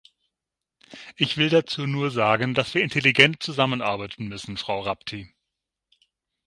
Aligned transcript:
Ich 1.15 1.37
will 1.37 1.49
dazu 1.49 1.85
nur 1.85 2.09
sagen, 2.09 2.55
dass 2.55 2.73
wir 2.73 2.81
intelligent 2.81 3.43
zusammenarbeiten 3.43 4.27
müssen, 4.29 4.57
Frau 4.57 4.79
Rapti. 4.81 5.31